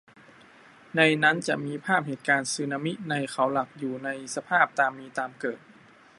[0.95, 5.59] ในนั้นจะมีภาพเหตุการณ์สึนามิในเขาหลักอยู่ในสภาพตามมีตามเกิด